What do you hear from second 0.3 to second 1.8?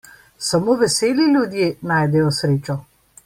Samo veseli ljudje